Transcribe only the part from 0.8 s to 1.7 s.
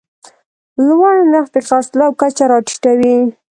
لوړ نرخ د